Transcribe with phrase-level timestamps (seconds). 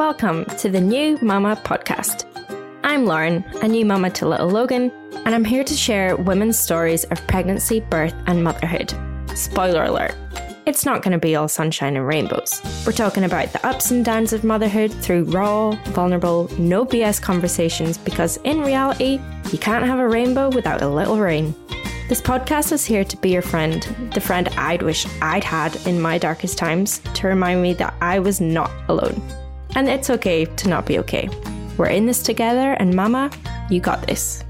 [0.00, 2.24] Welcome to the New Mama podcast.
[2.82, 4.90] I'm Lauren, a new mama to little Logan,
[5.26, 8.94] and I'm here to share women's stories of pregnancy, birth, and motherhood.
[9.34, 10.14] Spoiler alert,
[10.64, 12.62] it's not going to be all sunshine and rainbows.
[12.86, 17.98] We're talking about the ups and downs of motherhood through raw, vulnerable, no BS conversations
[17.98, 19.20] because in reality,
[19.52, 21.54] you can't have a rainbow without a little rain.
[22.08, 23.82] This podcast is here to be your friend,
[24.14, 28.18] the friend I'd wish I'd had in my darkest times to remind me that I
[28.18, 29.22] was not alone.
[29.76, 31.28] And it's okay to not be okay.
[31.76, 33.30] We're in this together, and Mama,
[33.70, 34.42] you got this.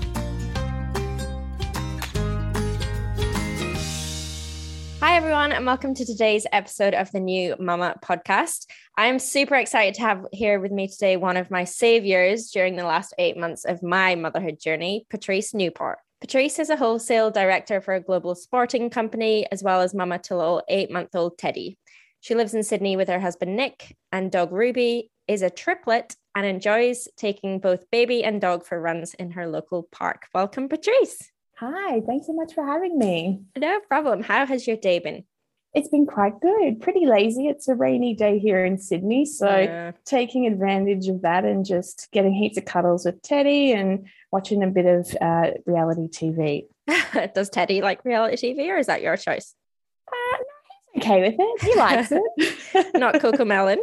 [5.00, 8.66] Hi, everyone, and welcome to today's episode of the New Mama podcast.
[8.96, 12.84] I'm super excited to have here with me today one of my saviors during the
[12.84, 15.98] last eight months of my motherhood journey, Patrice Newport.
[16.22, 20.36] Patrice is a wholesale director for a global sporting company, as well as mama to
[20.36, 21.78] little eight month old Teddy.
[22.22, 26.44] She lives in Sydney with her husband Nick, and dog Ruby is a triplet and
[26.44, 30.26] enjoys taking both baby and dog for runs in her local park.
[30.34, 31.30] Welcome, Patrice.
[31.56, 33.40] Hi, thanks so much for having me.
[33.56, 34.22] No problem.
[34.22, 35.24] How has your day been?
[35.72, 36.80] It's been quite good.
[36.80, 37.48] Pretty lazy.
[37.48, 39.24] It's a rainy day here in Sydney.
[39.24, 39.92] So, yeah.
[40.04, 44.66] taking advantage of that and just getting heaps of cuddles with Teddy and watching a
[44.66, 46.66] bit of uh, reality TV.
[47.34, 49.54] Does Teddy like reality TV or is that your choice?
[50.08, 50.42] Uh,
[50.96, 51.62] okay with it.
[51.62, 52.94] He likes it.
[52.94, 53.78] Not Cocomelon.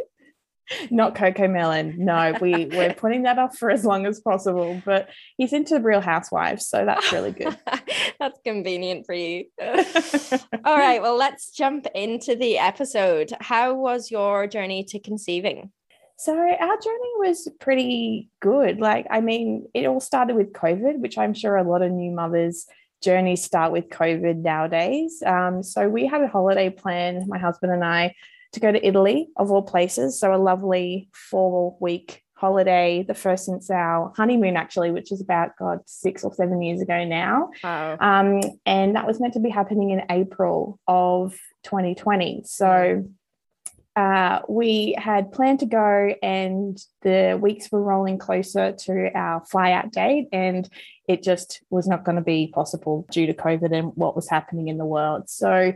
[0.90, 1.96] Not Cocomelon.
[1.96, 4.80] No, we we're putting that off for as long as possible.
[4.84, 7.56] But he's into Real Housewives, so that's really good.
[8.20, 9.46] that's convenient for you.
[9.60, 13.32] All right, well, let's jump into the episode.
[13.40, 15.72] How was your journey to conceiving?
[16.18, 18.80] So our journey was pretty good.
[18.80, 22.10] Like, I mean, it all started with COVID, which I'm sure a lot of new
[22.10, 22.66] mothers
[23.02, 25.22] journeys start with COVID nowadays.
[25.24, 28.14] Um, so we had a holiday plan, my husband and I,
[28.52, 30.18] to go to Italy, of all places.
[30.18, 35.56] So a lovely four week holiday, the first since our honeymoon, actually, which is about,
[35.58, 37.50] God, six or seven years ago now.
[37.64, 37.96] Wow.
[38.00, 42.42] Um, and that was meant to be happening in April of 2020.
[42.46, 43.04] So
[43.96, 49.72] uh, we had planned to go, and the weeks were rolling closer to our fly
[49.72, 50.68] out date, and
[51.08, 54.68] it just was not going to be possible due to COVID and what was happening
[54.68, 55.28] in the world.
[55.30, 55.72] So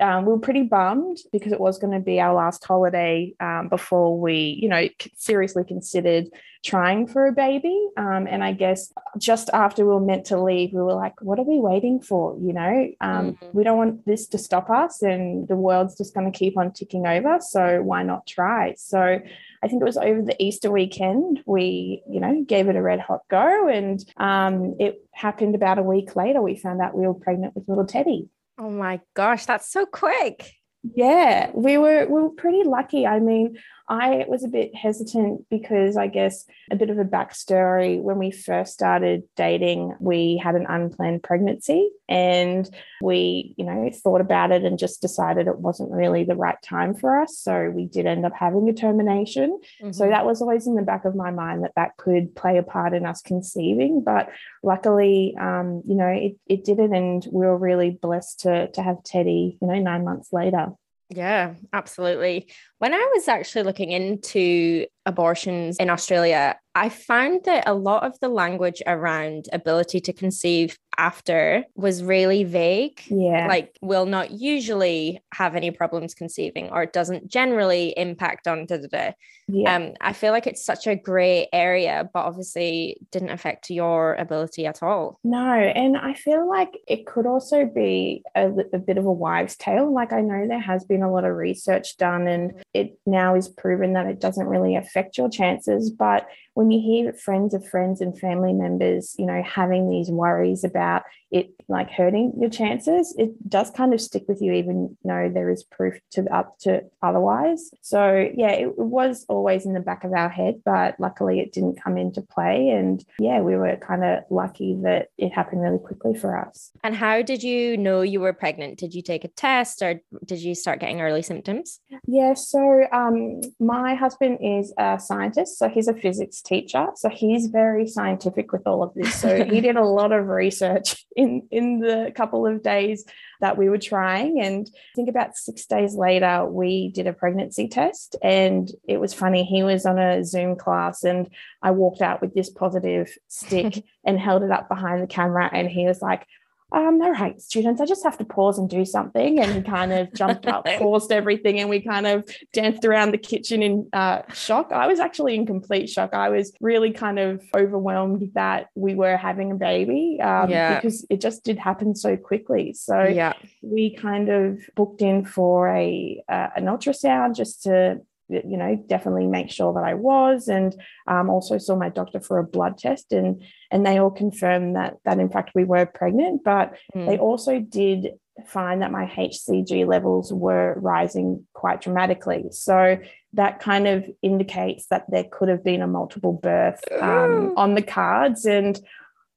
[0.00, 3.68] um, we were pretty bummed because it was going to be our last holiday um,
[3.68, 4.86] before we, you know,
[5.16, 6.26] seriously considered
[6.64, 7.88] trying for a baby.
[7.96, 11.38] Um, and I guess just after we were meant to leave, we were like, what
[11.38, 12.36] are we waiting for?
[12.38, 13.46] You know, um, mm-hmm.
[13.52, 16.72] we don't want this to stop us, and the world's just going to keep on
[16.72, 17.38] ticking over.
[17.40, 18.74] So why not try?
[18.76, 19.20] So
[19.64, 23.00] I think it was over the Easter weekend, we, you know, gave it a red
[23.00, 23.66] hot go.
[23.66, 27.66] And um, it happened about a week later, we found out we were pregnant with
[27.66, 28.28] little Teddy.
[28.58, 30.52] Oh my gosh, that's so quick.
[30.94, 33.06] Yeah, we were we were pretty lucky.
[33.06, 33.56] I mean,
[33.88, 38.30] I was a bit hesitant because I guess a bit of a backstory when we
[38.30, 42.68] first started dating, we had an unplanned pregnancy and
[43.02, 46.94] we, you know, thought about it and just decided it wasn't really the right time
[46.94, 47.38] for us.
[47.38, 49.60] So we did end up having a termination.
[49.82, 49.92] Mm-hmm.
[49.92, 52.62] So that was always in the back of my mind that that could play a
[52.62, 54.02] part in us conceiving.
[54.02, 54.30] But
[54.62, 56.94] luckily, um, you know, it, it didn't.
[56.94, 60.68] And we were really blessed to, to have Teddy, you know, nine months later.
[61.10, 62.50] Yeah, absolutely.
[62.84, 68.18] When I was actually looking into abortions in Australia, I found that a lot of
[68.20, 73.00] the language around ability to conceive after was really vague.
[73.08, 73.46] Yeah.
[73.48, 78.76] Like, will not usually have any problems conceiving or it doesn't generally impact on da
[78.76, 79.10] da da.
[79.46, 79.74] Yeah.
[79.74, 84.66] Um, I feel like it's such a gray area, but obviously didn't affect your ability
[84.66, 85.18] at all.
[85.22, 85.52] No.
[85.52, 89.92] And I feel like it could also be a, a bit of a wives' tale.
[89.92, 93.48] Like, I know there has been a lot of research done and it now is
[93.48, 95.90] proven that it doesn't really affect your chances.
[95.90, 100.64] But when you hear friends of friends and family members, you know, having these worries
[100.64, 105.28] about it like hurting your chances, it does kind of stick with you, even though
[105.32, 107.70] there is proof to up to otherwise.
[107.82, 111.82] So yeah, it was always in the back of our head, but luckily it didn't
[111.82, 112.68] come into play.
[112.68, 116.70] And yeah, we were kind of lucky that it happened really quickly for us.
[116.84, 118.78] And how did you know you were pregnant?
[118.78, 121.80] Did you take a test or did you start getting early symptoms?
[122.06, 126.88] Yeah, so um, my husband is a scientist, so he's a physics teacher.
[126.96, 129.14] So he's very scientific with all of this.
[129.14, 133.04] So he did a lot of research in, in the couple of days
[133.40, 134.40] that we were trying.
[134.40, 138.16] And I think about six days later, we did a pregnancy test.
[138.22, 139.44] And it was funny.
[139.44, 141.28] He was on a Zoom class, and
[141.62, 145.50] I walked out with this positive stick and held it up behind the camera.
[145.52, 146.26] And he was like,
[146.74, 149.38] um, all right, students, I just have to pause and do something.
[149.38, 153.18] And he kind of jumped up, paused everything, and we kind of danced around the
[153.18, 154.72] kitchen in uh, shock.
[154.72, 156.14] I was actually in complete shock.
[156.14, 160.74] I was really kind of overwhelmed that we were having a baby um, yeah.
[160.74, 162.72] because it just did happen so quickly.
[162.72, 163.34] So yeah.
[163.62, 169.26] we kind of booked in for a uh, an ultrasound just to you know definitely
[169.26, 170.74] make sure that I was and
[171.06, 174.96] um, also saw my doctor for a blood test and and they all confirmed that
[175.04, 177.06] that in fact we were pregnant but mm.
[177.06, 178.12] they also did
[178.46, 182.98] find that my HCG levels were rising quite dramatically so
[183.34, 187.82] that kind of indicates that there could have been a multiple birth um, on the
[187.82, 188.80] cards and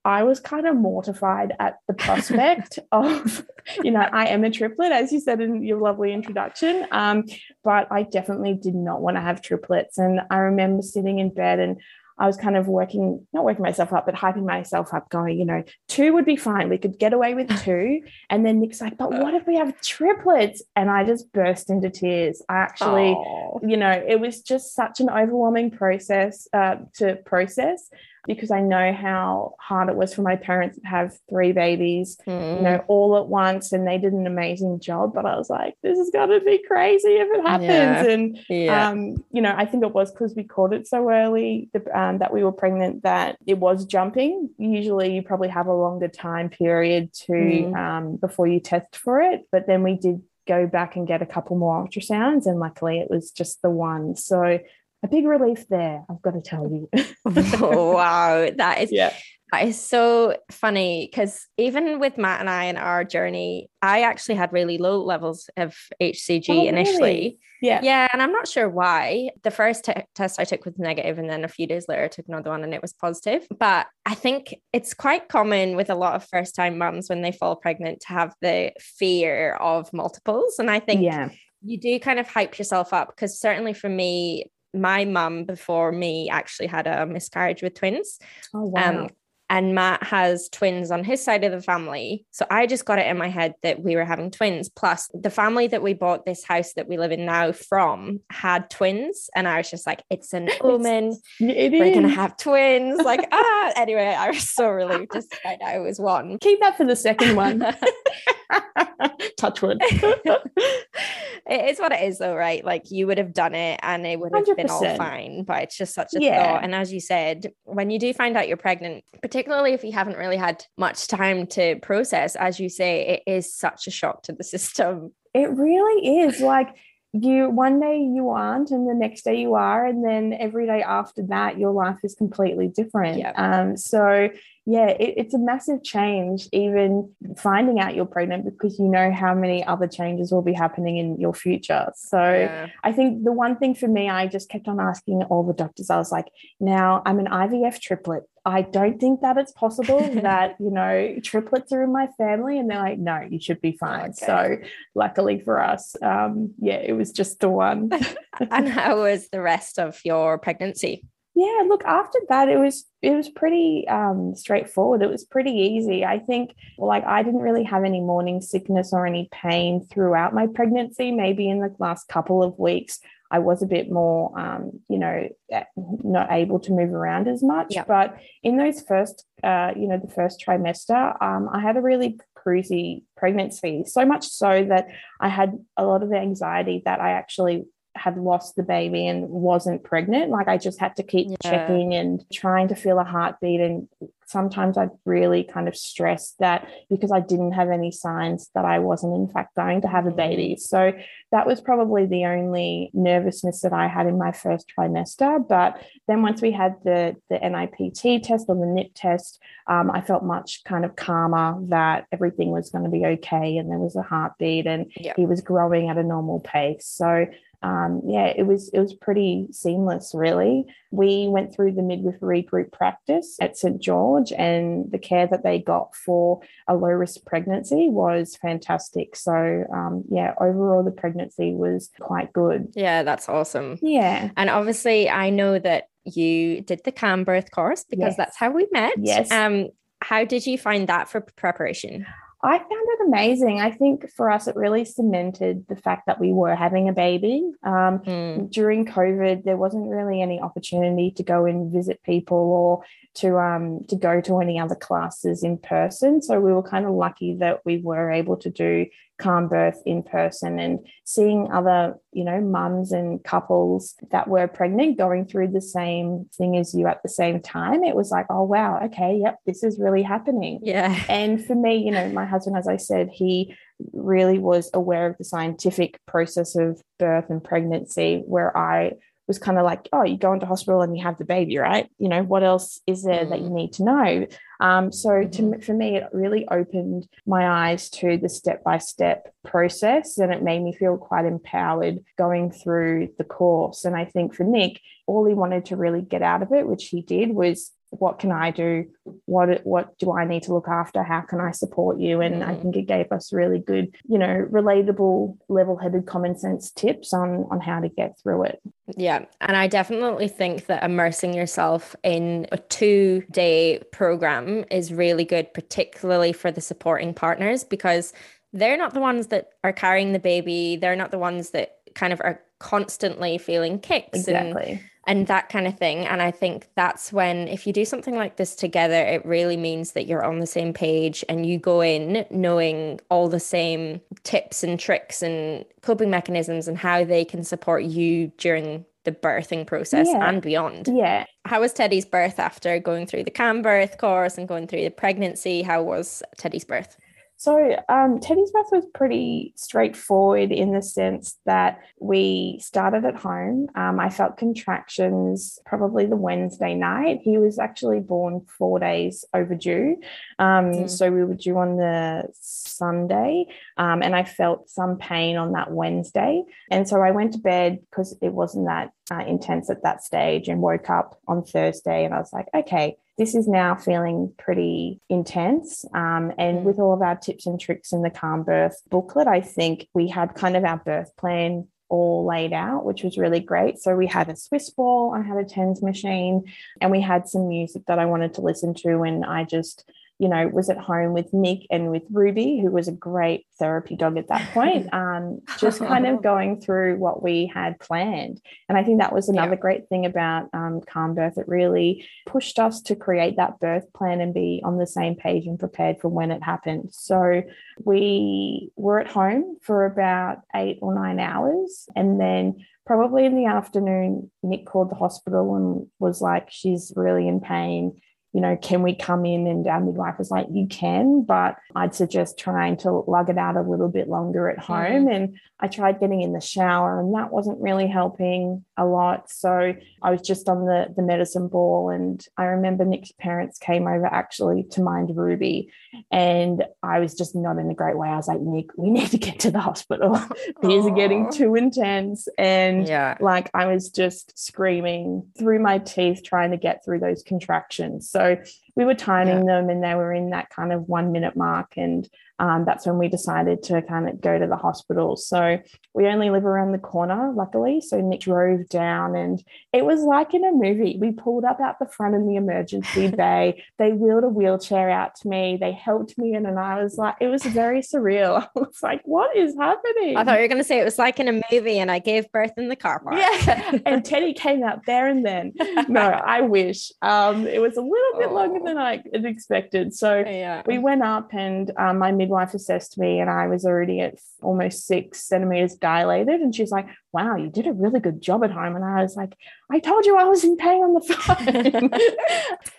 [0.07, 3.45] I was kind of mortified at the prospect of,
[3.83, 6.87] you know, I am a triplet, as you said in your lovely introduction.
[6.91, 7.25] Um,
[7.61, 9.97] but I definitely did not want to have triplets.
[9.97, 11.81] And I remember sitting in bed and
[12.17, 15.45] I was kind of working, not working myself up, but hyping myself up, going, you
[15.45, 16.69] know, two would be fine.
[16.69, 18.01] We could get away with two.
[18.29, 20.63] And then Nick's like, but what if we have triplets?
[20.77, 22.41] And I just burst into tears.
[22.47, 23.69] I actually, Aww.
[23.69, 27.89] you know, it was just such an overwhelming process uh, to process
[28.27, 32.57] because I know how hard it was for my parents to have three babies, mm.
[32.57, 35.13] you know, all at once, and they did an amazing job.
[35.13, 37.67] But I was like, this is going to be crazy if it happens.
[37.67, 38.03] Yeah.
[38.03, 38.89] And, yeah.
[38.89, 42.33] Um, you know, I think it was because we caught it so early um, that
[42.33, 44.49] we were pregnant that it was jumping.
[44.57, 47.75] Usually, you probably have a longer time period to mm.
[47.75, 49.47] um, before you test for it.
[49.51, 53.09] But then we did go back and get a couple more ultrasounds and luckily it
[53.09, 54.57] was just the one so
[55.03, 56.89] a big relief there, I've got to tell you.
[57.25, 59.13] wow, that is yeah.
[59.51, 64.35] That is so funny because even with Matt and I in our journey, I actually
[64.35, 66.99] had really low levels of HCG oh, initially.
[66.99, 67.39] Really?
[67.61, 67.79] Yeah.
[67.81, 68.07] Yeah.
[68.11, 69.29] And I'm not sure why.
[69.43, 72.07] The first t- test I took was negative, and then a few days later, I
[72.09, 73.47] took another one and it was positive.
[73.57, 77.31] But I think it's quite common with a lot of first time mums when they
[77.31, 80.59] fall pregnant to have the fear of multiples.
[80.59, 81.29] And I think yeah.
[81.63, 84.51] you do kind of hype yourself up because certainly for me,
[84.81, 88.19] my mum before me actually had a miscarriage with twins.
[88.53, 89.03] Oh wow.
[89.03, 89.09] Um,
[89.49, 92.25] and Matt has twins on his side of the family.
[92.31, 94.67] So I just got it in my head that we were having twins.
[94.67, 98.69] Plus, the family that we bought this house that we live in now from had
[98.69, 99.29] twins.
[99.35, 101.17] And I was just like, it's an omen.
[101.39, 102.99] It we're going to have twins.
[102.99, 106.37] Like, ah, anyway, I was so relieved to find out it was one.
[106.39, 107.59] Keep that for the second one.
[109.37, 109.77] Touch wood.
[109.81, 112.63] it is what it is, though, right?
[112.63, 114.55] Like you would have done it and it would have 100%.
[114.55, 115.43] been all fine.
[115.43, 116.43] But it's just such a yeah.
[116.43, 116.63] thought.
[116.63, 120.17] And as you said, when you do find out you're pregnant, particularly if you haven't
[120.17, 124.33] really had much time to process, as you say, it is such a shock to
[124.33, 125.13] the system.
[125.33, 126.41] It really is.
[126.41, 126.75] Like
[127.13, 130.83] you one day you aren't and the next day you are and then every day
[130.83, 133.33] after that your life is completely different yep.
[133.37, 134.29] um, so
[134.67, 139.33] yeah it, it's a massive change even finding out you're pregnant because you know how
[139.33, 142.67] many other changes will be happening in your future so yeah.
[142.83, 145.89] i think the one thing for me i just kept on asking all the doctors
[145.89, 146.27] i was like
[146.59, 151.73] now i'm an ivf triplet I don't think that it's possible that, you know, triplets
[151.73, 152.57] are in my family.
[152.57, 154.11] And they're like, no, you should be fine.
[154.11, 154.25] Okay.
[154.25, 154.57] So
[154.95, 157.91] luckily for us, um, yeah, it was just the one.
[158.51, 161.03] and how was the rest of your pregnancy?
[161.37, 165.03] Yeah, look, after that, it was it was pretty um, straightforward.
[165.03, 166.03] It was pretty easy.
[166.03, 170.47] I think, like, I didn't really have any morning sickness or any pain throughout my
[170.47, 171.11] pregnancy.
[171.11, 172.99] Maybe in the last couple of weeks,
[173.29, 177.43] I was a bit more, um, you know, eh, not able to move around as
[177.43, 177.71] much.
[177.87, 182.19] But in those first, uh, you know, the first trimester, um, I had a really
[182.35, 184.87] cruisy pregnancy, so much so that
[185.19, 187.65] I had a lot of anxiety that I actually
[187.97, 190.31] had lost the baby and wasn't pregnant.
[190.31, 191.49] Like I just had to keep yeah.
[191.49, 193.87] checking and trying to feel a heartbeat and
[194.27, 198.79] sometimes I'd really kind of stressed that because I didn't have any signs that I
[198.79, 200.55] wasn't, in fact, going to have a baby.
[200.55, 200.59] Mm.
[200.59, 200.91] So
[201.31, 205.45] that was probably the only nervousness that I had in my first trimester.
[205.45, 210.01] But then once we had the, the NIPT test or the NIP test, um, I
[210.01, 213.95] felt much kind of calmer that everything was going to be okay and there was
[213.95, 215.15] a heartbeat and yep.
[215.17, 216.85] he was growing at a normal pace.
[216.85, 217.27] So
[217.63, 220.65] um, yeah, it was it was pretty seamless, really.
[220.91, 225.59] We went through the midwifery group practice at St George, and the care that they
[225.59, 229.15] got for a low risk pregnancy was fantastic.
[229.15, 231.16] So um, yeah, overall the pregnancy
[231.53, 232.73] was quite good.
[232.75, 233.79] Yeah, that's awesome.
[233.81, 238.17] Yeah, and obviously I know that you did the Calm Birth course because yes.
[238.17, 238.93] that's how we met.
[238.97, 239.31] Yes.
[239.31, 239.69] Um,
[240.01, 242.05] how did you find that for preparation?
[242.43, 243.59] I found it amazing.
[243.59, 247.49] I think for us, it really cemented the fact that we were having a baby.
[247.63, 248.51] Um, mm.
[248.51, 252.83] During COVID, there wasn't really any opportunity to go and visit people or
[253.15, 256.21] to um, to go to any other classes in person.
[256.21, 258.85] So we were kind of lucky that we were able to do
[259.17, 264.97] calm birth in person and seeing other you know mums and couples that were pregnant
[264.97, 268.43] going through the same thing as you at the same time it was like oh
[268.43, 270.59] wow okay yep this is really happening.
[270.61, 270.95] Yeah.
[271.09, 273.55] And for me you know my husband as i said he
[273.93, 278.91] really was aware of the scientific process of birth and pregnancy where i
[279.27, 281.89] was kind of like, oh, you go into hospital and you have the baby, right?
[281.99, 283.55] You know, what else is there that you mm.
[283.55, 284.27] need to know?
[284.59, 285.51] Um, so mm-hmm.
[285.51, 290.33] to, for me, it really opened my eyes to the step by step process and
[290.33, 293.85] it made me feel quite empowered going through the course.
[293.85, 296.87] And I think for Nick, all he wanted to really get out of it, which
[296.87, 298.85] he did, was what can I do?
[299.25, 301.03] What what do I need to look after?
[301.03, 302.21] How can I support you?
[302.21, 302.47] And mm.
[302.47, 307.47] I think it gave us really good, you know, relatable, level-headed, common sense tips on
[307.49, 308.61] on how to get through it.
[308.95, 315.53] Yeah, and I definitely think that immersing yourself in a two-day program is really good,
[315.53, 318.13] particularly for the supporting partners, because
[318.53, 320.75] they're not the ones that are carrying the baby.
[320.75, 324.19] They're not the ones that kind of are constantly feeling kicks.
[324.19, 324.71] Exactly.
[324.71, 326.05] And, and that kind of thing.
[326.05, 329.93] And I think that's when, if you do something like this together, it really means
[329.93, 334.63] that you're on the same page and you go in knowing all the same tips
[334.63, 340.07] and tricks and coping mechanisms and how they can support you during the birthing process
[340.11, 340.27] yeah.
[340.27, 340.89] and beyond.
[340.91, 341.25] Yeah.
[341.45, 344.89] How was Teddy's birth after going through the Calm Birth course and going through the
[344.89, 345.61] pregnancy?
[345.61, 346.97] How was Teddy's birth?
[347.39, 353.67] So um, Teddy's birth was pretty straightforward in the sense that we started at home.
[353.75, 357.19] Um, I felt contractions probably the Wednesday night.
[357.21, 359.97] He was actually born four days overdue.
[360.39, 360.89] Um, mm.
[360.89, 363.45] So we were due on the Sunday,
[363.77, 366.43] um, and I felt some pain on that Wednesday.
[366.71, 370.47] And so I went to bed because it wasn't that uh, intense at that stage
[370.47, 375.01] and woke up on Thursday and I was like, okay this is now feeling pretty
[375.09, 375.85] intense.
[375.93, 376.63] Um, and mm.
[376.63, 380.07] with all of our tips and tricks in the Calm Birth booklet, I think we
[380.07, 383.79] had kind of our birth plan all laid out, which was really great.
[383.79, 386.43] So we had a Swiss ball, I had a TENS machine,
[386.81, 389.01] and we had some music that I wanted to listen to.
[389.01, 392.87] And I just you know, was at home with Nick and with Ruby, who was
[392.87, 397.51] a great therapy dog at that point, um, just kind of going through what we
[397.53, 398.41] had planned.
[398.67, 399.61] And I think that was another yeah.
[399.61, 401.37] great thing about um, Calm Birth.
[401.37, 405.45] It really pushed us to create that birth plan and be on the same page
[405.45, 406.89] and prepared for when it happened.
[406.93, 407.43] So
[407.83, 411.87] we were at home for about eight or nine hours.
[411.95, 417.27] And then probably in the afternoon, Nick called the hospital and was like, she's really
[417.27, 418.01] in pain
[418.37, 419.47] you know, can we come in?
[419.47, 423.57] And our midwife was like, you can, but I'd suggest trying to lug it out
[423.57, 425.05] a little bit longer at home.
[425.05, 425.07] Mm-hmm.
[425.07, 429.31] And I tried getting in the shower, and that wasn't really helping a lot.
[429.31, 431.89] So I was just on the, the medicine ball.
[431.89, 435.71] And I remember Nick's parents came over actually to mind Ruby.
[436.11, 438.07] And I was just not in a great way.
[438.07, 440.21] I was like, Nick, we need to get to the hospital.
[440.61, 442.27] These are getting too intense.
[442.37, 443.17] And yeah.
[443.19, 448.07] like I was just screaming through my teeth, trying to get through those contractions.
[448.11, 449.55] So Right we were timing yeah.
[449.55, 451.73] them and they were in that kind of one minute mark.
[451.77, 452.07] And
[452.39, 455.17] um, that's when we decided to kind of go to the hospital.
[455.17, 455.57] So
[455.95, 457.81] we only live around the corner, luckily.
[457.81, 459.43] So Nick drove down and
[459.73, 460.97] it was like in a movie.
[461.01, 463.63] We pulled up out the front in the emergency bay.
[463.79, 465.57] They wheeled a wheelchair out to me.
[465.59, 468.47] They helped me in, and I was like, it was very surreal.
[468.55, 470.17] I was like, what is happening?
[470.17, 471.97] I thought you were going to say it was like in a movie and I
[471.97, 473.15] gave birth in the car park.
[473.15, 473.79] Yeah.
[473.87, 475.53] and Teddy came out there and then.
[475.89, 476.91] No, I wish.
[477.01, 478.33] Um, it was a little bit oh.
[478.35, 479.93] longer than I expected.
[479.93, 480.61] So yeah.
[480.65, 484.85] we went up and um, my midwife assessed me and I was already at almost
[484.85, 486.41] six centimeters dilated.
[486.41, 488.75] And she's like, wow, you did a really good job at home.
[488.75, 489.35] And I was like,
[489.71, 491.89] I told you I was in pain on the phone.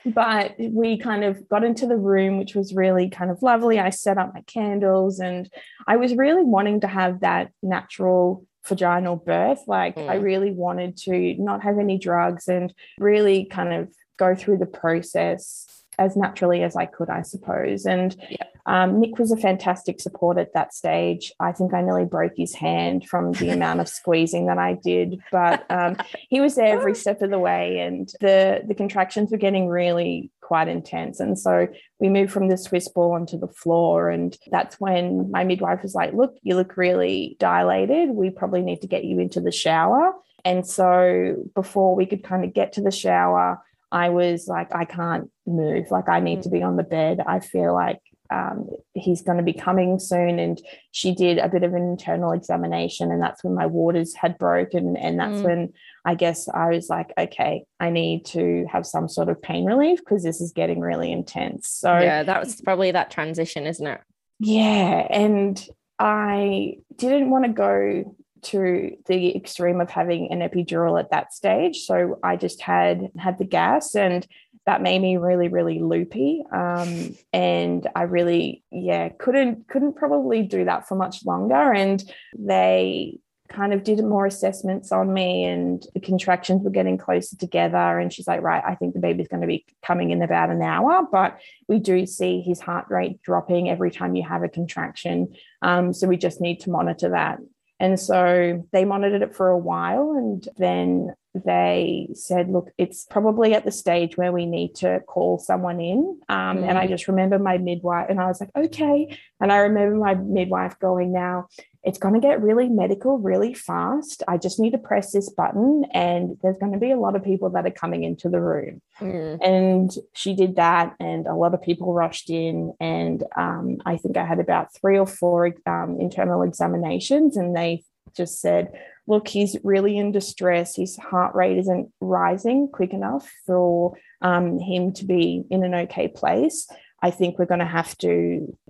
[0.14, 3.80] but we kind of got into the room, which was really kind of lovely.
[3.80, 5.50] I set up my candles and
[5.86, 9.62] I was really wanting to have that natural vaginal birth.
[9.66, 10.08] Like mm.
[10.08, 14.66] I really wanted to not have any drugs and really kind of go through the
[14.66, 17.84] process as naturally as I could, I suppose.
[17.84, 18.44] And yeah.
[18.66, 21.32] um, Nick was a fantastic support at that stage.
[21.40, 25.20] I think I nearly broke his hand from the amount of squeezing that I did,
[25.32, 25.96] but um,
[26.28, 30.30] he was there every step of the way, and the the contractions were getting really
[30.40, 31.20] quite intense.
[31.20, 35.42] And so we moved from the Swiss ball onto the floor, and that's when my
[35.42, 38.10] midwife was like, "Look, you look really dilated.
[38.10, 40.12] We probably need to get you into the shower."
[40.44, 43.60] And so before we could kind of get to the shower,
[43.90, 45.90] I was like, I can't move.
[45.90, 47.20] Like, I need to be on the bed.
[47.26, 50.38] I feel like um, he's going to be coming soon.
[50.38, 54.36] And she did a bit of an internal examination, and that's when my waters had
[54.38, 54.96] broken.
[54.96, 55.44] And that's mm.
[55.44, 55.72] when
[56.04, 60.00] I guess I was like, okay, I need to have some sort of pain relief
[60.00, 61.68] because this is getting really intense.
[61.68, 64.00] So, yeah, that was probably that transition, isn't it?
[64.38, 65.06] Yeah.
[65.10, 65.66] And
[65.98, 71.84] I didn't want to go to the extreme of having an epidural at that stage.
[71.84, 74.26] So I just had had the gas and
[74.68, 76.44] that made me really really loopy.
[76.52, 81.72] Um, and i really yeah couldn't couldn't probably do that for much longer.
[81.72, 82.04] And
[82.38, 83.18] they
[83.48, 87.98] kind of did more assessments on me and the contractions were getting closer together.
[87.98, 90.60] And she's like right i think the baby's going to be coming in about an
[90.60, 91.08] hour.
[91.10, 95.34] But we do see his heart rate dropping every time you have a contraction.
[95.62, 97.38] Um, so we just need to monitor that
[97.80, 101.14] and so they monitored it for a while and then
[101.44, 106.20] they said, look, it's probably at the stage where we need to call someone in.
[106.28, 106.68] Um, mm.
[106.68, 106.90] And I mm.
[106.90, 109.18] just remember my midwife, and I was like, okay.
[109.40, 111.48] And I remember my midwife going, now
[111.84, 114.22] it's going to get really medical really fast.
[114.26, 117.24] I just need to press this button, and there's going to be a lot of
[117.24, 118.82] people that are coming into the room.
[119.00, 119.38] Mm.
[119.42, 122.74] And she did that, and a lot of people rushed in.
[122.80, 127.84] And um, I think I had about three or four um, internal examinations, and they
[128.16, 128.72] just said,
[129.08, 130.76] look, he's really in distress.
[130.76, 136.08] His heart rate isn't rising quick enough for um, him to be in an okay
[136.08, 136.70] place.
[137.00, 138.08] I think we're going to have to,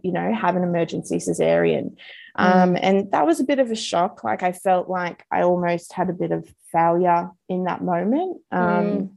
[0.03, 1.97] you know, have an emergency cesarean.
[2.37, 2.81] Um, mm.
[2.81, 4.23] and that was a bit of a shock.
[4.23, 8.41] Like I felt like I almost had a bit of failure in that moment.
[8.53, 9.11] Um, mm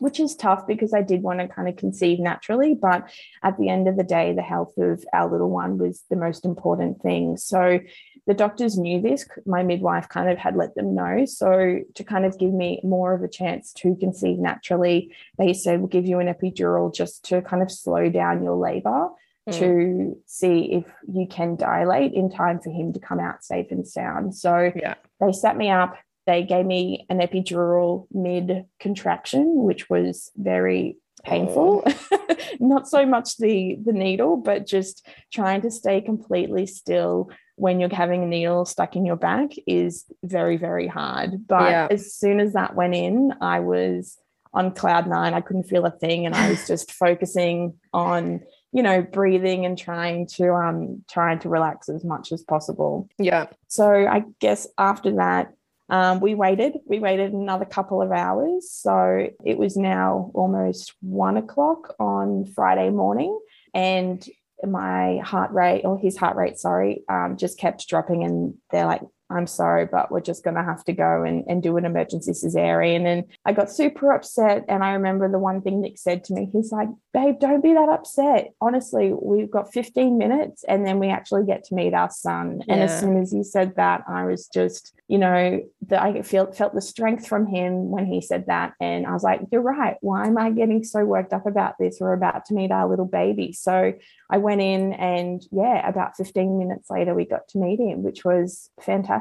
[0.00, 2.74] which is tough because I did want to kind of conceive naturally.
[2.74, 3.08] But
[3.42, 6.44] at the end of the day, the health of our little one was the most
[6.44, 7.36] important thing.
[7.36, 7.80] So
[8.26, 9.26] the doctors knew this.
[9.46, 11.24] My midwife kind of had let them know.
[11.26, 15.80] So to kind of give me more of a chance to conceive naturally, they said,
[15.80, 19.08] we'll give you an epidural just to kind of slow down your labor.
[19.48, 19.58] Mm.
[19.60, 23.86] To see if you can dilate in time for him to come out safe and
[23.86, 24.34] sound.
[24.34, 24.94] So yeah.
[25.20, 31.82] they set me up, they gave me an epidural mid contraction, which was very painful.
[31.86, 32.18] Oh.
[32.60, 37.94] Not so much the the needle, but just trying to stay completely still when you're
[37.94, 41.46] having a needle stuck in your back is very very hard.
[41.46, 41.88] But yeah.
[41.90, 44.18] as soon as that went in, I was
[44.52, 45.34] on cloud nine.
[45.34, 48.40] I couldn't feel a thing, and I was just focusing on
[48.72, 53.46] you know breathing and trying to um trying to relax as much as possible yeah
[53.68, 55.54] so i guess after that
[55.88, 58.70] um, we waited, we waited another couple of hours.
[58.70, 63.38] So it was now almost one o'clock on Friday morning.
[63.74, 64.26] And
[64.64, 68.24] my heart rate, or his heart rate, sorry, um, just kept dropping.
[68.24, 71.62] And they're like, I'm sorry, but we're just going to have to go and, and
[71.62, 73.06] do an emergency cesarean.
[73.06, 74.64] And I got super upset.
[74.68, 77.72] And I remember the one thing Nick said to me, he's like, babe, don't be
[77.72, 78.52] that upset.
[78.60, 82.62] Honestly, we've got 15 minutes and then we actually get to meet our son.
[82.66, 82.74] Yeah.
[82.74, 86.56] And as soon as he said that, I was just, you know, that I felt
[86.56, 88.74] felt the strength from him when he said that.
[88.80, 89.96] And I was like, you're right.
[90.02, 91.98] Why am I getting so worked up about this?
[92.00, 93.52] We're about to meet our little baby.
[93.52, 93.94] So
[94.30, 98.24] I went in and yeah, about 15 minutes later, we got to meet him, which
[98.24, 99.15] was fantastic.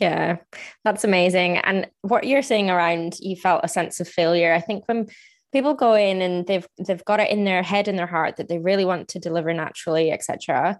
[0.00, 0.38] Yeah,
[0.84, 1.58] that's amazing.
[1.58, 5.08] And what you're saying around you felt a sense of failure, I think when
[5.52, 8.48] people go in and they've they've got it in their head and their heart that
[8.48, 10.78] they really want to deliver naturally, etc.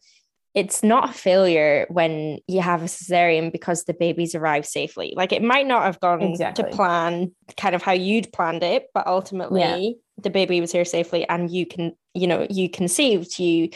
[0.52, 5.12] It's not a failure when you have a cesarean because the baby's arrived safely.
[5.16, 6.64] Like it might not have gone exactly.
[6.64, 10.22] to plan kind of how you'd planned it, but ultimately yeah.
[10.22, 13.70] the baby was here safely and you can, you know, you conceived, you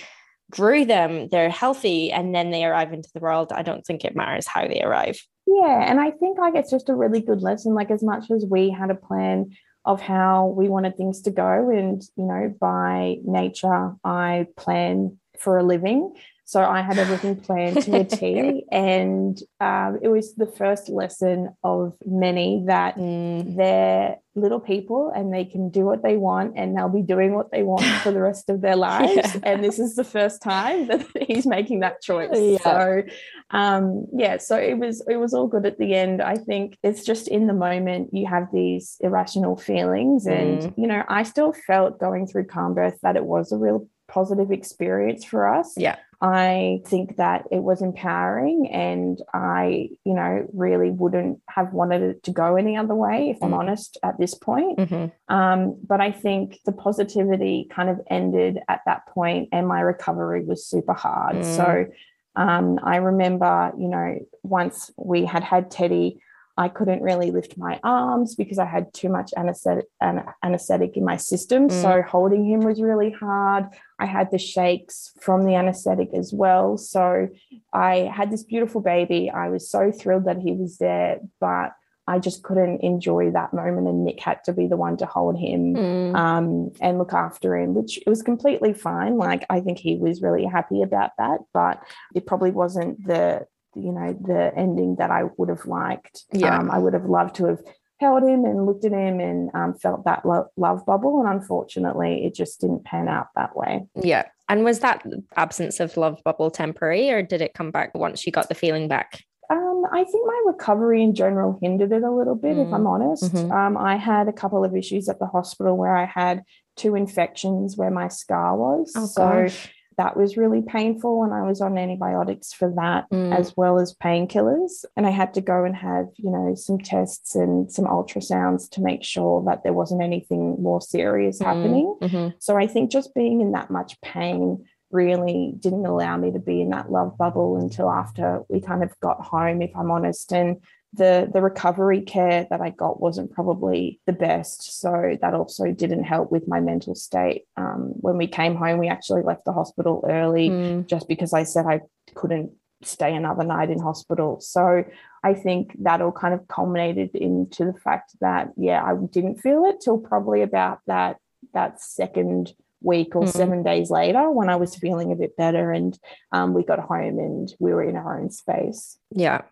[0.51, 3.53] grew them, they're healthy, and then they arrive into the world.
[3.53, 5.21] I don't think it matters how they arrive.
[5.47, 5.91] Yeah.
[5.91, 7.75] And I think like it's just a really good lesson.
[7.75, 9.51] Like as much as we had a plan
[9.85, 15.59] of how we wanted things to go, and you know, by nature, I plan for
[15.59, 16.15] a living.
[16.49, 21.55] So I had everything planned to a T, and um, it was the first lesson
[21.63, 23.55] of many that mm.
[23.55, 27.51] they're little people and they can do what they want, and they'll be doing what
[27.53, 29.15] they want for the rest of their lives.
[29.15, 29.41] Yeah.
[29.43, 32.31] And this is the first time that he's making that choice.
[32.33, 32.59] Yeah.
[32.63, 33.03] So,
[33.51, 36.23] um, yeah, so it was it was all good at the end.
[36.23, 40.75] I think it's just in the moment you have these irrational feelings, and mm.
[40.79, 44.51] you know, I still felt going through calm birth that it was a real positive
[44.51, 45.75] experience for us.
[45.77, 45.97] Yeah.
[46.21, 52.23] I think that it was empowering and I, you know, really wouldn't have wanted it
[52.25, 53.45] to go any other way, if mm-hmm.
[53.45, 54.79] I'm honest, at this point.
[54.79, 55.33] Mm-hmm.
[55.33, 60.45] Um, but I think the positivity kind of ended at that point and my recovery
[60.45, 61.37] was super hard.
[61.37, 61.57] Mm.
[61.57, 61.87] So
[62.35, 66.21] um, I remember, you know, once we had had Teddy,
[66.59, 71.17] I couldn't really lift my arms because I had too much anesthetic, anesthetic in my
[71.17, 71.69] system.
[71.69, 71.83] Mm.
[71.83, 73.67] So holding him was really hard.
[74.01, 76.77] I had the shakes from the anesthetic as well.
[76.77, 77.29] So
[77.73, 79.31] I had this beautiful baby.
[79.31, 81.75] I was so thrilled that he was there, but
[82.09, 85.39] I just couldn't enjoy that moment, and Nick had to be the one to hold
[85.39, 86.17] him mm.
[86.17, 89.19] um, and look after him, which it was completely fine.
[89.19, 91.83] Like I think he was really happy about that, but
[92.15, 96.25] it probably wasn't the you know the ending that I would have liked.
[96.33, 97.61] Yeah, um, I would have loved to have
[98.01, 102.25] held him and looked at him and um, felt that lo- love bubble, and unfortunately,
[102.25, 103.87] it just didn't pan out that way.
[103.95, 105.05] Yeah, and was that
[105.37, 108.89] absence of love bubble temporary, or did it come back once you got the feeling
[108.89, 109.23] back?
[109.51, 112.67] Um, I think my recovery in general hindered it a little bit, mm.
[112.67, 112.89] if I'm mm.
[112.89, 113.25] honest.
[113.33, 113.51] Mm-hmm.
[113.51, 116.43] Um, I had a couple of issues at the hospital where I had
[116.77, 118.93] two infections where my scar was.
[118.95, 123.37] Oh, so gosh that was really painful and I was on antibiotics for that mm.
[123.37, 127.35] as well as painkillers and I had to go and have you know some tests
[127.35, 131.45] and some ultrasounds to make sure that there wasn't anything more serious mm.
[131.45, 132.29] happening mm-hmm.
[132.39, 136.63] so I think just being in that much pain really didn't allow me to be
[136.63, 140.63] in that love bubble until after we kind of got home if I'm honest and
[140.95, 144.81] the the recovery care that I got wasn't probably the best.
[144.81, 147.45] So that also didn't help with my mental state.
[147.57, 150.87] Um, when we came home, we actually left the hospital early mm.
[150.87, 151.81] just because I said I
[152.15, 154.41] couldn't stay another night in hospital.
[154.41, 154.85] So
[155.23, 159.65] I think that all kind of culminated into the fact that yeah, I didn't feel
[159.67, 161.19] it till probably about that
[161.53, 165.71] that second week or mm seven days later when I was feeling a bit better
[165.71, 165.97] and
[166.33, 168.99] um, we got home and we were in our own space.
[169.11, 169.43] Yeah.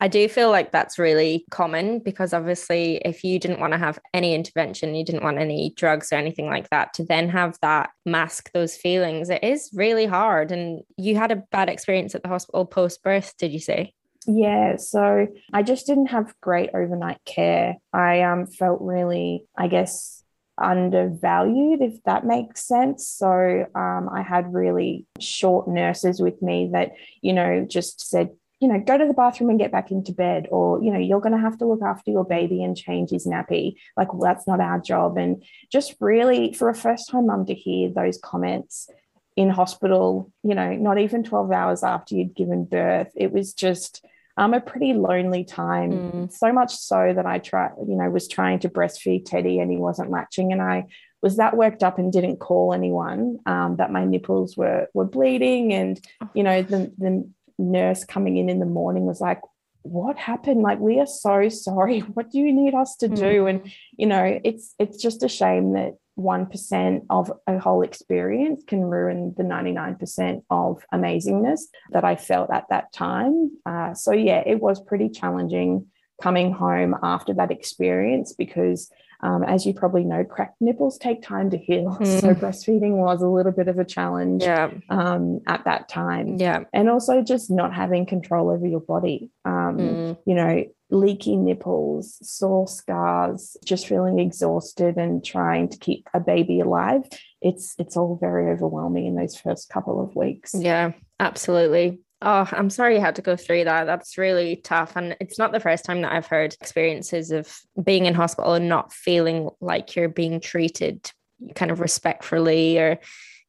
[0.00, 3.98] I do feel like that's really common because obviously, if you didn't want to have
[4.14, 7.90] any intervention, you didn't want any drugs or anything like that, to then have that
[8.06, 10.50] mask those feelings, it is really hard.
[10.50, 13.94] And you had a bad experience at the hospital post birth, did you say?
[14.26, 17.76] Yeah, so I just didn't have great overnight care.
[17.92, 20.17] I um, felt really, I guess,
[20.60, 23.06] undervalued, if that makes sense.
[23.06, 26.92] So um, I had really short nurses with me that,
[27.22, 30.48] you know, just said, you know, go to the bathroom and get back into bed,
[30.50, 33.26] or, you know, you're going to have to look after your baby and change his
[33.26, 33.74] nappy.
[33.96, 35.16] Like, well, that's not our job.
[35.16, 38.90] And just really, for a first time mum to hear those comments
[39.36, 44.04] in hospital, you know, not even 12 hours after you'd given birth, it was just,
[44.38, 45.92] um, a pretty lonely time.
[45.92, 46.32] Mm.
[46.32, 49.76] So much so that I tried, you know, was trying to breastfeed Teddy and he
[49.76, 50.86] wasn't latching, and I
[51.20, 55.72] was that worked up and didn't call anyone um, that my nipples were were bleeding,
[55.72, 56.30] and oh.
[56.34, 59.40] you know, the the nurse coming in in the morning was like,
[59.82, 63.50] what happened like we are so sorry what do you need us to do mm.
[63.50, 68.82] and you know it's it's just a shame that 1% of a whole experience can
[68.82, 73.50] ruin the 99% of amazingness that I felt at that time.
[73.64, 75.86] Uh, so, yeah, it was pretty challenging
[76.20, 81.50] coming home after that experience because um, as you probably know, cracked nipples take time
[81.50, 81.96] to heal.
[82.08, 82.20] Mm.
[82.20, 84.70] So breastfeeding was a little bit of a challenge yeah.
[84.88, 86.36] um, at that time.
[86.36, 86.64] Yeah.
[86.72, 89.30] And also just not having control over your body.
[89.44, 90.18] Um, mm.
[90.24, 96.60] You know, leaky nipples, sore scars, just feeling exhausted and trying to keep a baby
[96.60, 97.02] alive.
[97.40, 100.54] It's it's all very overwhelming in those first couple of weeks.
[100.54, 102.00] Yeah, absolutely.
[102.20, 103.84] Oh, I'm sorry you had to go through that.
[103.84, 104.96] That's really tough.
[104.96, 108.68] And it's not the first time that I've heard experiences of being in hospital and
[108.68, 111.12] not feeling like you're being treated
[111.54, 112.98] kind of respectfully or,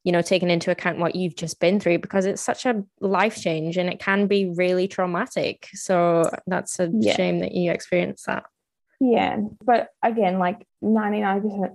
[0.03, 3.41] you know, taking into account what you've just been through because it's such a life
[3.41, 5.67] change and it can be really traumatic.
[5.73, 7.15] So that's a yeah.
[7.15, 8.45] shame that you experienced that.
[9.01, 9.37] Yeah.
[9.63, 11.71] But again, like 99%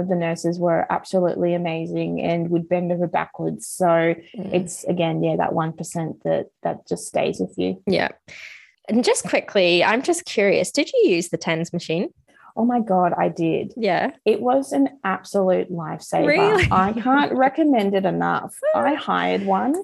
[0.00, 3.66] of the nurses were absolutely amazing and would bend over backwards.
[3.66, 4.24] So mm.
[4.36, 7.82] it's again, yeah, that 1% that that just stays with you.
[7.86, 8.08] Yeah.
[8.88, 12.08] And just quickly, I'm just curious, did you use the TENS machine?
[12.56, 13.72] Oh my God, I did.
[13.76, 14.12] Yeah.
[14.24, 16.26] It was an absolute lifesaver.
[16.26, 16.68] Really?
[16.70, 18.58] I can't recommend it enough.
[18.74, 19.74] I hired one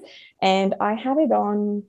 [0.41, 1.83] and I had it on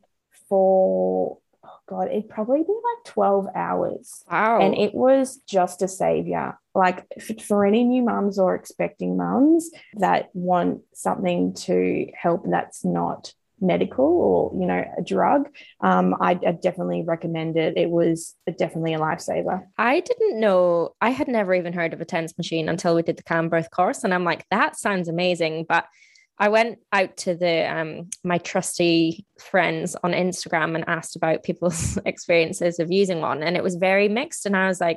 [0.49, 4.25] for oh God, it'd probably be like 12 hours.
[4.31, 4.61] Wow.
[4.61, 6.59] And it was just a savior.
[6.75, 7.07] Like
[7.47, 14.05] for any new mums or expecting mums that want something to help that's not medical
[14.05, 15.49] or you know a drug
[15.81, 21.11] um I, I, definitely recommend it it was definitely a lifesaver i didn't know i
[21.11, 24.05] had never even heard of a TENS machine until we did the calm birth course
[24.05, 25.87] and i'm like that sounds amazing but
[26.43, 31.99] I went out to the um, my trusty friends on Instagram and asked about people's
[32.07, 34.47] experiences of using one, and it was very mixed.
[34.47, 34.97] And I was like,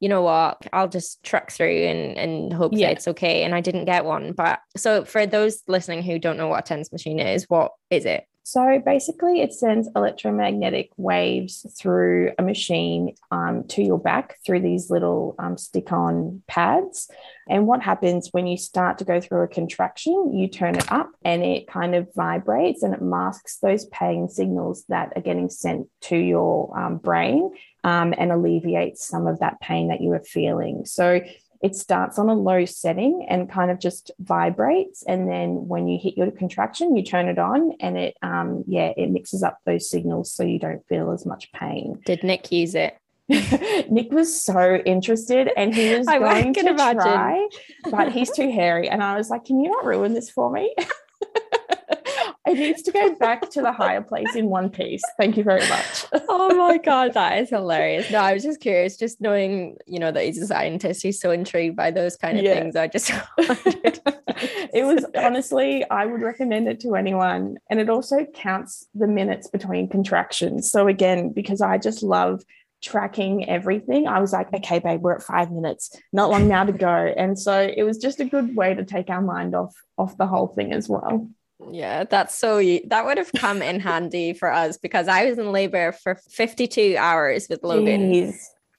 [0.00, 2.88] you know what, I'll just truck through and and hope yeah.
[2.88, 3.44] that it's okay.
[3.44, 4.32] And I didn't get one.
[4.32, 8.06] But so for those listening who don't know what a TENS machine is, what is
[8.06, 8.24] it?
[8.50, 14.90] So basically, it sends electromagnetic waves through a machine um, to your back through these
[14.90, 17.08] little um, stick on pads.
[17.48, 21.12] And what happens when you start to go through a contraction, you turn it up
[21.24, 25.86] and it kind of vibrates and it masks those pain signals that are getting sent
[26.08, 27.52] to your um, brain
[27.84, 30.84] um, and alleviates some of that pain that you are feeling.
[30.86, 31.20] So
[31.62, 35.98] it starts on a low setting and kind of just vibrates and then when you
[36.00, 39.88] hit your contraction you turn it on and it um yeah it mixes up those
[39.88, 42.96] signals so you don't feel as much pain did nick use it
[43.88, 47.00] Nick was so interested and he was I going to imagine.
[47.00, 47.48] try,
[47.88, 48.88] but he's too hairy.
[48.88, 50.74] And I was like, Can you not ruin this for me?
[52.50, 55.02] it needs to go back to the hire place in one piece.
[55.18, 56.06] Thank you very much.
[56.28, 58.10] oh my god, that is hilarious.
[58.10, 61.30] No, I was just curious, just knowing, you know, that he's a scientist, he's so
[61.30, 62.54] intrigued by those kind of yeah.
[62.54, 62.76] things.
[62.76, 67.58] I just it was honestly, I would recommend it to anyone.
[67.70, 70.70] And it also counts the minutes between contractions.
[70.70, 72.42] So again, because I just love
[72.82, 76.72] tracking everything, I was like, okay, babe, we're at five minutes, not long now to
[76.72, 76.88] go.
[76.88, 80.26] And so it was just a good way to take our mind off off the
[80.26, 81.28] whole thing as well.
[81.70, 85.52] Yeah, that's so that would have come in handy for us because I was in
[85.52, 88.12] labor for 52 hours with Logan.
[88.12, 88.36] Jeez.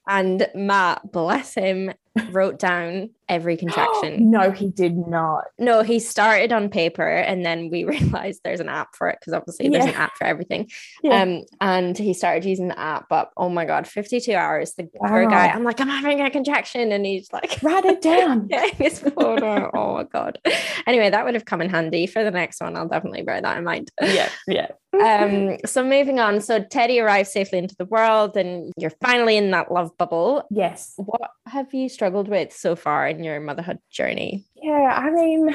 [0.08, 1.94] And Matt, bless him,
[2.32, 4.30] wrote down every contraction.
[4.30, 5.46] no, he did not.
[5.58, 9.34] No, he started on paper and then we realized there's an app for it because
[9.34, 9.80] obviously yeah.
[9.80, 10.70] there's an app for everything.
[11.02, 11.22] Yeah.
[11.22, 14.74] Um, and he started using the app, but oh my god, 52 hours.
[14.74, 15.10] The wow.
[15.10, 18.48] poor guy, I'm like, I'm having a contraction, and he's like, write it down.
[18.52, 19.72] yeah, his photo.
[19.74, 20.40] oh my god.
[20.86, 22.76] Anyway, that would have come in handy for the next one.
[22.76, 23.92] I'll definitely bear that in mind.
[24.02, 24.68] Yeah, yeah.
[24.94, 26.42] um, so moving on.
[26.42, 30.44] So Teddy arrives safely into the world, and you're finally in that love bubble.
[30.50, 30.94] Yes.
[30.98, 34.44] What have you struggled with so far in your motherhood journey?
[34.56, 35.50] Yeah, I mean,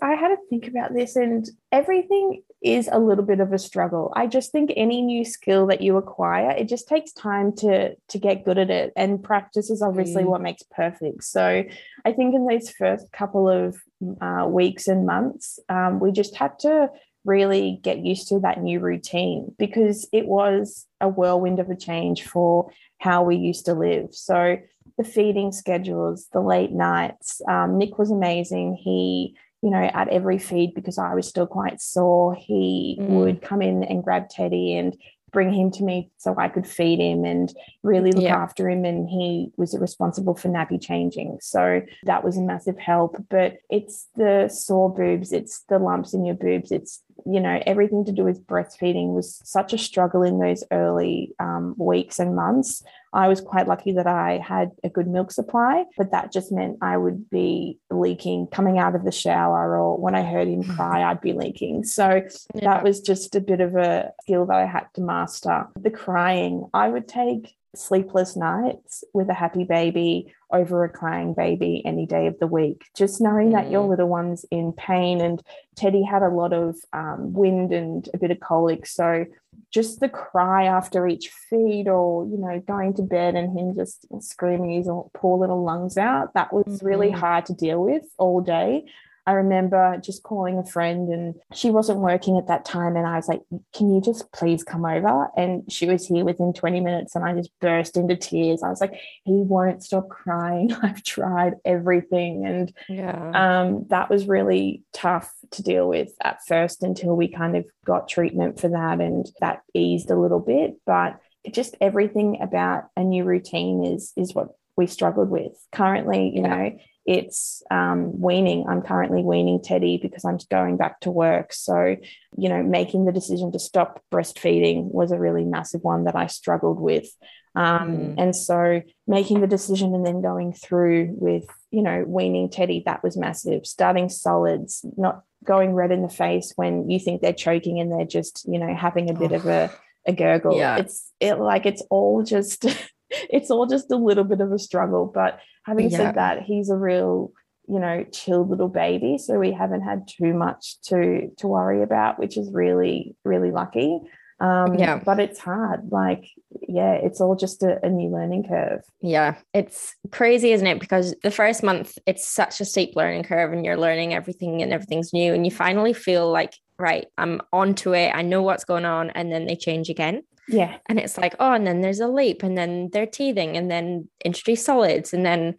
[0.00, 4.10] I had to think about this, and everything is a little bit of a struggle.
[4.16, 8.18] I just think any new skill that you acquire, it just takes time to to
[8.18, 10.28] get good at it, and practice is obviously mm.
[10.28, 11.22] what makes perfect.
[11.22, 11.64] So,
[12.06, 13.76] I think in those first couple of
[14.22, 16.88] uh, weeks and months, um, we just had to
[17.26, 22.22] really get used to that new routine because it was a whirlwind of a change
[22.22, 24.14] for how we used to live.
[24.14, 24.56] So
[25.00, 27.40] the feeding schedules, the late nights.
[27.48, 28.74] Um, Nick was amazing.
[28.74, 33.08] He, you know, at every feed, because I was still quite sore, he mm.
[33.08, 34.94] would come in and grab Teddy and
[35.32, 37.50] bring him to me so I could feed him and
[37.82, 38.36] really look yeah.
[38.36, 38.84] after him.
[38.84, 41.38] And he was responsible for nappy changing.
[41.40, 43.16] So that was a massive help.
[43.30, 48.04] But it's the sore boobs, it's the lumps in your boobs, it's you know, everything
[48.04, 52.82] to do with breastfeeding was such a struggle in those early um, weeks and months.
[53.12, 56.78] I was quite lucky that I had a good milk supply, but that just meant
[56.80, 61.02] I would be leaking coming out of the shower, or when I heard him cry,
[61.02, 61.84] I'd be leaking.
[61.84, 62.22] So
[62.54, 62.60] yeah.
[62.60, 65.66] that was just a bit of a skill that I had to master.
[65.76, 71.82] The crying, I would take sleepless nights with a happy baby over a crying baby
[71.84, 72.84] any day of the week.
[72.96, 73.90] Just knowing that your mm.
[73.90, 75.20] little one's in pain.
[75.20, 75.42] And
[75.76, 78.86] Teddy had a lot of um, wind and a bit of colic.
[78.86, 79.26] So
[79.70, 84.06] just the cry after each feed or, you know, going to bed and him just
[84.20, 86.86] screaming his poor little lungs out, that was mm-hmm.
[86.86, 88.84] really hard to deal with all day.
[89.30, 92.96] I remember just calling a friend and she wasn't working at that time.
[92.96, 95.28] And I was like, Can you just please come over?
[95.36, 98.64] And she was here within 20 minutes and I just burst into tears.
[98.64, 100.72] I was like, He won't stop crying.
[100.82, 102.44] I've tried everything.
[102.44, 103.60] And yeah.
[103.60, 108.08] um, that was really tough to deal with at first until we kind of got
[108.08, 110.74] treatment for that and that eased a little bit.
[110.84, 111.20] But
[111.52, 114.48] just everything about a new routine is is what
[114.80, 116.48] we struggled with currently you yeah.
[116.48, 118.66] know it's um, weaning.
[118.68, 121.52] I'm currently weaning Teddy because I'm going back to work.
[121.52, 121.96] So,
[122.36, 126.26] you know, making the decision to stop breastfeeding was a really massive one that I
[126.26, 127.08] struggled with.
[127.56, 128.14] Um, mm.
[128.16, 133.02] And so, making the decision and then going through with, you know, weaning Teddy, that
[133.02, 133.66] was massive.
[133.66, 138.06] Starting solids, not going red in the face when you think they're choking and they're
[138.06, 139.36] just, you know, having a bit oh.
[139.36, 139.72] of a,
[140.06, 140.56] a gurgle.
[140.56, 140.76] Yeah.
[140.76, 142.66] It's it like it's all just
[143.10, 145.10] it's all just a little bit of a struggle.
[145.12, 145.96] But having yeah.
[145.96, 147.32] said that, he's a real,
[147.68, 149.18] you know, chill little baby.
[149.18, 154.00] So we haven't had too much to to worry about, which is really, really lucky.
[154.40, 155.00] Um, yeah.
[155.04, 155.90] But it's hard.
[155.90, 156.24] Like,
[156.66, 158.80] yeah, it's all just a, a, new learning curve.
[159.02, 159.36] Yeah.
[159.52, 160.80] It's crazy, isn't it?
[160.80, 164.72] Because the first month, it's such a steep learning curve and you're learning everything and
[164.72, 165.34] everything's new.
[165.34, 168.12] And you finally feel like, right, I'm onto it.
[168.14, 169.10] I know what's going on.
[169.10, 170.22] And then they change again.
[170.48, 170.76] Yeah.
[170.88, 174.08] And it's like, oh, and then there's a leap, and then they're teething, and then
[174.24, 175.54] introduce solids, and then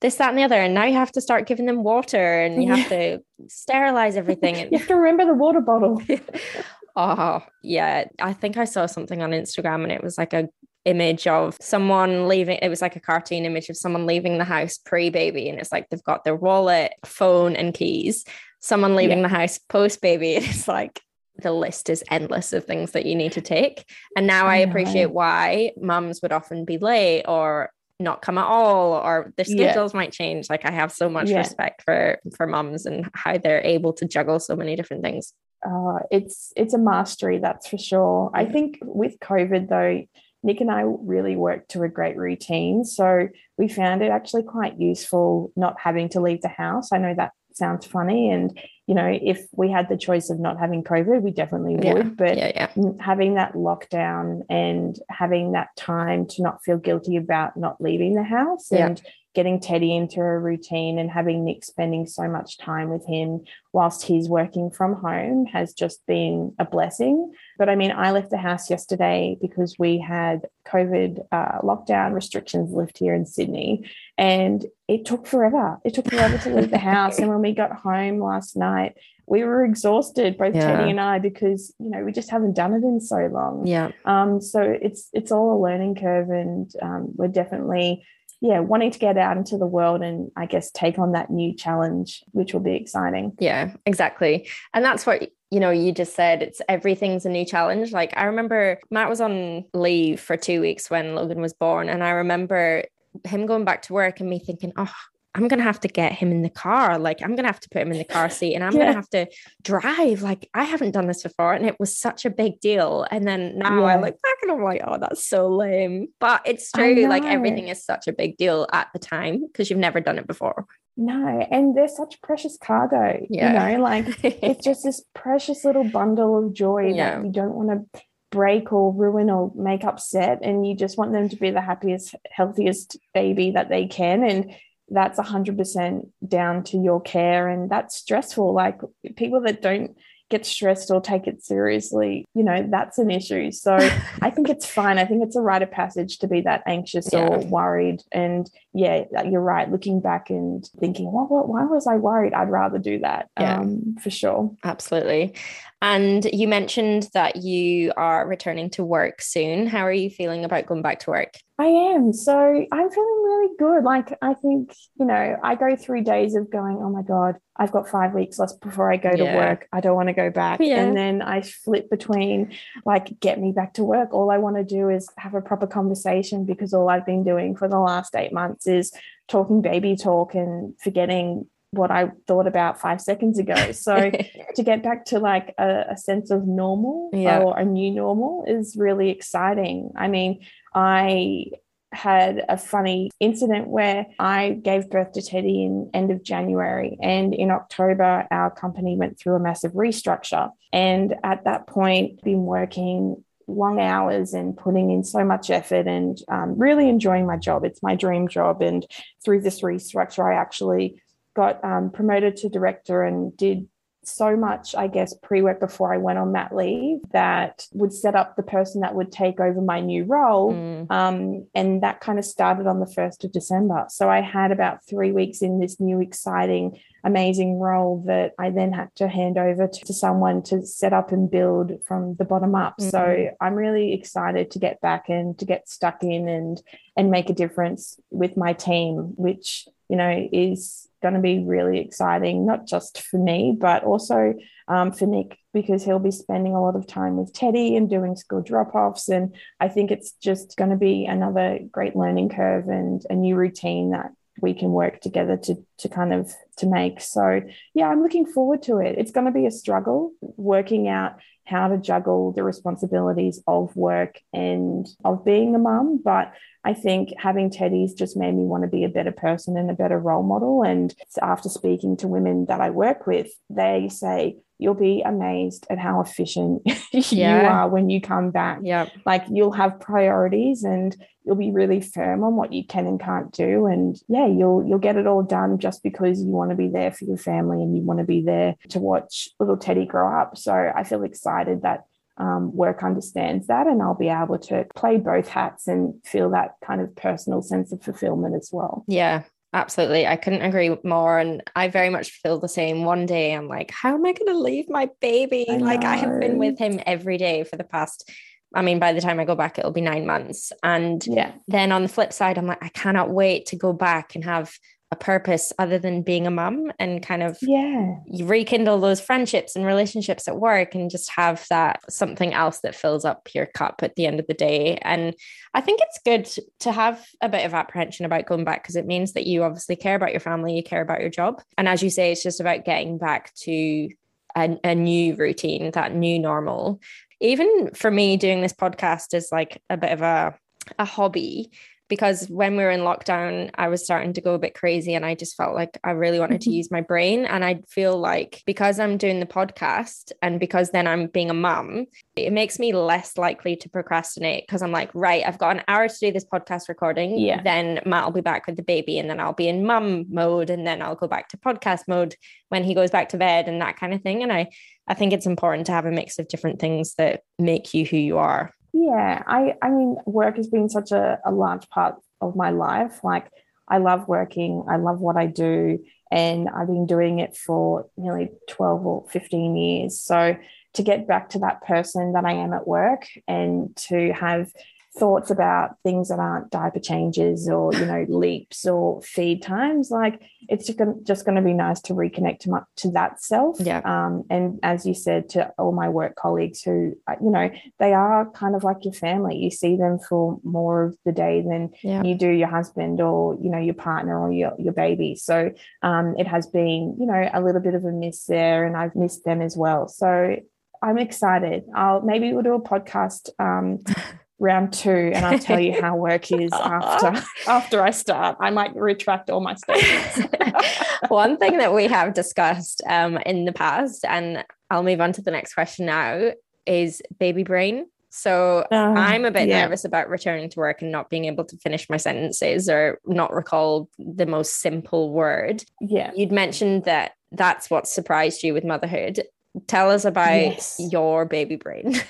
[0.00, 0.56] this, that, and the other.
[0.56, 4.56] And now you have to start giving them water and you have to sterilize everything.
[4.58, 6.02] And you have to remember the water bottle.
[6.96, 8.04] Oh, yeah.
[8.20, 10.48] I think I saw something on Instagram and it was like a
[10.84, 14.76] image of someone leaving it was like a cartoon image of someone leaving the house
[14.76, 18.24] pre-baby and it's like they've got their wallet phone and keys
[18.60, 19.28] someone leaving yeah.
[19.28, 21.00] the house post-baby it's like
[21.36, 24.58] the list is endless of things that you need to take and now i, I
[24.58, 29.94] appreciate why mums would often be late or not come at all or their schedules
[29.94, 29.98] yeah.
[29.98, 31.38] might change like i have so much yeah.
[31.38, 35.32] respect for for mums and how they're able to juggle so many different things
[35.64, 38.30] uh, it's it's a mastery that's for sure.
[38.34, 40.06] I think with covid though
[40.42, 42.84] nick and i really worked to a great routine.
[42.84, 46.92] So we found it actually quite useful not having to leave the house.
[46.92, 50.58] I know that sounds funny and you know if we had the choice of not
[50.58, 52.02] having covid we definitely would yeah.
[52.02, 52.92] but yeah, yeah.
[53.00, 58.24] having that lockdown and having that time to not feel guilty about not leaving the
[58.24, 59.00] house and
[59.34, 64.04] getting Teddy into a routine and having Nick spending so much time with him whilst
[64.04, 67.32] he's working from home has just been a blessing.
[67.58, 72.72] But I mean, I left the house yesterday because we had COVID uh, lockdown restrictions
[72.72, 75.78] lift here in Sydney, and it took forever.
[75.84, 77.18] It took forever to leave the house.
[77.18, 78.94] And when we got home last night,
[79.26, 80.76] we were exhausted, both yeah.
[80.76, 83.66] Teddy and I, because you know we just haven't done it in so long.
[83.66, 83.90] Yeah.
[84.04, 84.40] Um.
[84.40, 88.04] So it's it's all a learning curve, and um, we're definitely
[88.44, 91.54] yeah, wanting to get out into the world and I guess take on that new
[91.54, 93.32] challenge, which will be exciting.
[93.40, 94.46] Yeah, exactly.
[94.74, 97.92] And that's what you know, you just said it's everything's a new challenge.
[97.92, 102.04] Like I remember Matt was on leave for two weeks when Logan was born, and
[102.04, 102.84] I remember
[103.24, 104.92] him going back to work and me thinking, oh,
[105.34, 106.98] I'm gonna have to get him in the car.
[106.98, 108.80] Like I'm gonna have to put him in the car seat and I'm yeah.
[108.80, 109.26] gonna have to
[109.62, 110.22] drive.
[110.22, 111.54] Like I haven't done this before.
[111.54, 113.06] And it was such a big deal.
[113.10, 113.86] And then now yeah.
[113.86, 116.08] I look back and I'm like, oh, that's so lame.
[116.20, 119.78] But it's true, like everything is such a big deal at the time because you've
[119.78, 120.66] never done it before.
[120.96, 123.26] No, and they're such precious cargo.
[123.28, 123.70] Yeah.
[123.70, 127.16] You know, like it's just this precious little bundle of joy yeah.
[127.16, 131.12] that you don't want to break or ruin or make upset and you just want
[131.12, 134.56] them to be the happiest healthiest baby that they can and
[134.88, 138.52] that's 100% down to your care and that's stressful.
[138.54, 138.80] Like
[139.16, 139.96] people that don't
[140.30, 143.52] get stressed or take it seriously you know that's an issue.
[143.52, 143.74] So
[144.22, 144.98] i think it's fine.
[144.98, 147.26] I think it's a rite of passage to be that anxious yeah.
[147.26, 148.02] or worried.
[148.10, 152.34] And yeah you're right looking back and thinking well, what, why was i worried?
[152.34, 153.60] I'd rather do that yeah.
[153.60, 154.50] um, for sure.
[154.64, 155.34] Absolutely
[155.82, 159.66] and you mentioned that you are returning to work soon.
[159.66, 161.34] How are you feeling about going back to work?
[161.58, 162.12] I am.
[162.12, 163.84] So I'm feeling really good.
[163.84, 167.70] Like, I think, you know, I go through days of going, oh my God, I've
[167.70, 169.32] got five weeks left before I go yeah.
[169.32, 169.68] to work.
[169.72, 170.58] I don't want to go back.
[170.60, 170.80] Yeah.
[170.80, 174.12] And then I flip between, like, get me back to work.
[174.12, 177.54] All I want to do is have a proper conversation because all I've been doing
[177.54, 178.92] for the last eight months is
[179.28, 183.72] talking baby talk and forgetting what I thought about five seconds ago.
[183.72, 184.10] So
[184.56, 187.38] to get back to like a, a sense of normal yeah.
[187.38, 189.92] or a new normal is really exciting.
[189.96, 191.46] I mean, I
[191.94, 197.34] had a funny incident where I gave birth to Teddy in end of January and
[197.34, 203.22] in October our company went through a massive restructure and at that point been working
[203.46, 207.82] long hours and putting in so much effort and um, really enjoying my job it's
[207.82, 208.86] my dream job and
[209.24, 211.00] through this restructure I actually
[211.34, 213.68] got um, promoted to director and did
[214.06, 218.14] so much, I guess, pre work before I went on mat leave that would set
[218.14, 220.52] up the person that would take over my new role.
[220.52, 220.90] Mm.
[220.90, 223.86] Um, and that kind of started on the 1st of December.
[223.88, 228.72] So I had about three weeks in this new, exciting, amazing role that I then
[228.72, 232.54] had to hand over to, to someone to set up and build from the bottom
[232.54, 232.74] up.
[232.78, 232.90] Mm-hmm.
[232.90, 236.62] So I'm really excited to get back and to get stuck in and
[236.96, 241.80] and make a difference with my team, which you know is going to be really
[241.80, 244.32] exciting, not just for me, but also
[244.68, 248.16] um, for Nick, because he'll be spending a lot of time with Teddy and doing
[248.16, 249.10] school drop offs.
[249.10, 253.36] And I think it's just going to be another great learning curve and a new
[253.36, 257.40] routine that we can work together to to kind of to make so
[257.72, 261.68] yeah i'm looking forward to it it's going to be a struggle working out how
[261.68, 266.32] to juggle the responsibilities of work and of being a mum but
[266.64, 269.74] I think having Teddy's just made me want to be a better person and a
[269.74, 270.62] better role model.
[270.62, 275.80] And after speaking to women that I work with, they say, You'll be amazed at
[275.80, 277.48] how efficient you yeah.
[277.48, 278.60] are when you come back.
[278.62, 278.88] Yeah.
[279.04, 283.32] Like you'll have priorities and you'll be really firm on what you can and can't
[283.32, 283.66] do.
[283.66, 286.92] And yeah, you'll you'll get it all done just because you want to be there
[286.92, 290.38] for your family and you want to be there to watch little Teddy grow up.
[290.38, 291.84] So I feel excited that
[292.16, 296.52] um, work understands that and I'll be able to play both hats and feel that
[296.64, 298.84] kind of personal sense of fulfillment as well.
[298.86, 300.04] Yeah, Absolutely.
[300.04, 301.20] I couldn't agree more.
[301.20, 302.84] And I very much feel the same.
[302.84, 305.46] One day I'm like, how am I going to leave my baby?
[305.48, 308.10] I like, I have been with him every day for the past,
[308.52, 310.52] I mean, by the time I go back, it'll be nine months.
[310.62, 311.32] And yeah.
[311.46, 314.52] then on the flip side, I'm like, I cannot wait to go back and have
[314.90, 317.96] a purpose other than being a mum and kind of yeah.
[318.06, 322.74] you rekindle those friendships and relationships at work and just have that something else that
[322.74, 324.78] fills up your cup at the end of the day.
[324.82, 325.14] And
[325.54, 328.86] i think it's good to have a bit of apprehension about going back because it
[328.86, 331.42] means that you obviously care about your family you care about your job.
[331.58, 333.88] And as you say it's just about getting back to
[334.36, 336.80] a, a new routine that new normal.
[337.20, 340.38] Even for me doing this podcast is like a bit of a
[340.78, 341.50] a hobby
[341.94, 345.06] because when we were in lockdown, I was starting to go a bit crazy and
[345.06, 346.56] I just felt like I really wanted to mm-hmm.
[346.56, 347.24] use my brain.
[347.24, 351.34] And I feel like because I'm doing the podcast and because then I'm being a
[351.34, 351.86] mum,
[352.16, 355.86] it makes me less likely to procrastinate because I'm like, right, I've got an hour
[355.86, 357.16] to do this podcast recording.
[357.16, 357.40] Yeah.
[357.40, 360.50] Then Matt will be back with the baby and then I'll be in mum mode
[360.50, 362.16] and then I'll go back to podcast mode
[362.48, 364.24] when he goes back to bed and that kind of thing.
[364.24, 364.48] And I,
[364.88, 367.98] I think it's important to have a mix of different things that make you who
[367.98, 368.52] you are.
[368.76, 373.04] Yeah, I I mean, work has been such a, a large part of my life.
[373.04, 373.28] Like,
[373.68, 374.64] I love working.
[374.68, 375.78] I love what I do,
[376.10, 380.00] and I've been doing it for nearly twelve or fifteen years.
[380.00, 380.36] So
[380.72, 384.52] to get back to that person that I am at work and to have
[384.96, 390.22] thoughts about things that aren't diaper changes or you know leaps or feed times like
[390.48, 390.66] it's
[391.04, 393.56] just going to be nice to reconnect to, my, to that self.
[393.60, 393.80] Yeah.
[393.84, 397.92] Um, and as you said to all my work colleagues who uh, you know they
[397.92, 399.36] are kind of like your family.
[399.36, 402.02] You see them for more of the day than yeah.
[402.02, 405.16] you do your husband or you know your partner or your, your baby.
[405.16, 408.76] So um, it has been you know a little bit of a miss there and
[408.76, 409.88] i've missed them as well.
[409.88, 410.36] So
[410.82, 411.64] I'm excited.
[411.74, 413.82] I'll maybe we'll do a podcast um,
[414.38, 418.36] round two and I'll tell you how work is after after I start.
[418.40, 420.20] I might retract all my statements.
[421.08, 425.22] One thing that we have discussed um, in the past, and I'll move on to
[425.22, 426.32] the next question now,
[426.66, 427.86] is baby brain.
[428.10, 429.62] So uh, I'm a bit yeah.
[429.62, 433.32] nervous about returning to work and not being able to finish my sentences or not
[433.32, 435.64] recall the most simple word.
[435.80, 436.12] Yeah.
[436.14, 439.24] You'd mentioned that that's what surprised you with motherhood.
[439.66, 440.76] Tell us about yes.
[440.78, 442.00] your baby brain.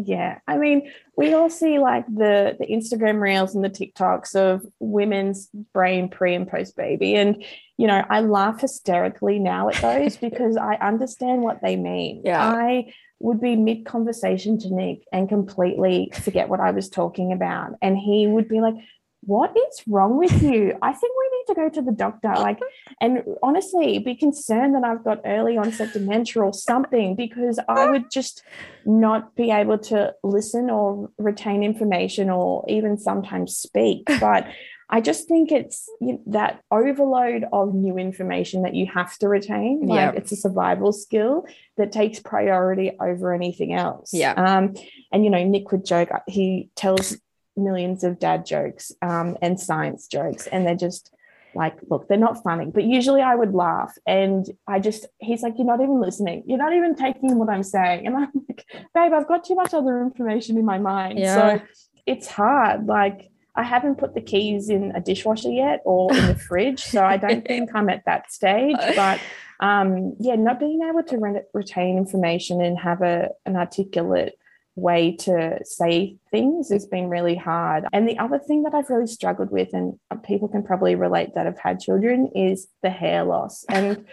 [0.00, 4.64] Yeah, I mean, we all see like the the Instagram reels and the TikToks of
[4.78, 7.44] women's brain pre and post baby, and
[7.78, 12.22] you know, I laugh hysterically now at those because I understand what they mean.
[12.24, 17.32] Yeah, I would be mid conversation to Nick and completely forget what I was talking
[17.32, 18.76] about, and he would be like,
[19.22, 20.76] what is wrong with you?
[20.80, 22.32] I think we need to go to the doctor.
[22.38, 22.60] Like,
[23.00, 28.10] and honestly, be concerned that I've got early onset dementia or something because I would
[28.12, 28.42] just
[28.86, 34.08] not be able to listen or retain information or even sometimes speak.
[34.20, 34.46] But
[34.90, 39.28] I just think it's you know, that overload of new information that you have to
[39.28, 39.86] retain.
[39.86, 40.12] Like yeah.
[40.12, 41.44] it's a survival skill
[41.76, 44.14] that takes priority over anything else.
[44.14, 44.32] Yeah.
[44.32, 44.74] Um,
[45.12, 46.08] and you know, Nick would joke.
[46.26, 47.18] He tells
[47.58, 51.14] millions of dad jokes um, and science jokes, and they're just
[51.54, 53.96] like, look, they're not funny, but usually I would laugh.
[54.06, 56.44] And I just, he's like, you're not even listening.
[56.46, 58.06] You're not even taking what I'm saying.
[58.06, 61.18] And I'm like, babe, I've got too much other information in my mind.
[61.18, 61.58] Yeah.
[61.58, 61.62] So
[62.06, 62.86] it's hard.
[62.86, 66.84] Like, I haven't put the keys in a dishwasher yet or in the fridge.
[66.84, 68.76] So I don't think I'm at that stage.
[68.94, 69.20] But
[69.60, 74.38] um, yeah, not being able to re- retain information and have a, an articulate
[74.80, 77.84] way to say things has been really hard.
[77.92, 81.46] And the other thing that I've really struggled with, and people can probably relate that
[81.46, 83.64] have had children, is the hair loss.
[83.68, 84.04] And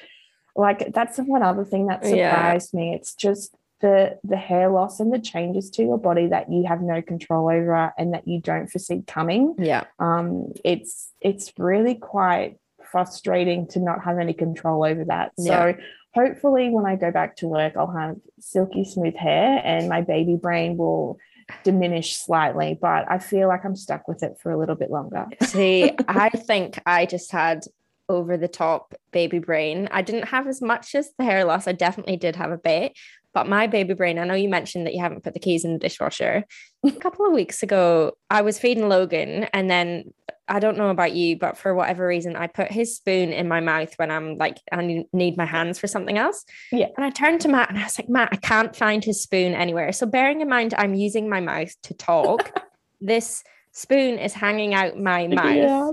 [0.55, 2.79] like that's one other thing that surprised yeah.
[2.79, 2.93] me.
[2.93, 6.81] It's just the the hair loss and the changes to your body that you have
[6.81, 9.55] no control over and that you don't foresee coming.
[9.57, 9.83] Yeah.
[9.99, 12.57] Um, it's it's really quite
[12.91, 15.33] frustrating to not have any control over that.
[15.37, 15.73] So yeah
[16.15, 20.37] hopefully when I go back to work, I'll have silky smooth hair and my baby
[20.37, 21.17] brain will
[21.63, 25.27] diminish slightly, but I feel like I'm stuck with it for a little bit longer.
[25.43, 27.65] See, I think I just had
[28.07, 29.89] over the top baby brain.
[29.91, 31.67] I didn't have as much as the hair loss.
[31.67, 32.93] I definitely did have a bit,
[33.35, 35.73] but my baby brain, I know you mentioned that you haven't put the keys in
[35.73, 36.45] the dishwasher.
[36.85, 40.13] a couple of weeks ago, I was feeding Logan, and then
[40.47, 43.59] I don't know about you, but for whatever reason, I put his spoon in my
[43.59, 46.45] mouth when I'm like, I need my hands for something else.
[46.71, 46.87] Yeah.
[46.95, 49.53] And I turned to Matt and I was like, Matt, I can't find his spoon
[49.53, 49.91] anywhere.
[49.91, 52.57] So, bearing in mind, I'm using my mouth to talk,
[53.01, 55.55] this spoon is hanging out my mouth.
[55.55, 55.91] Yeah.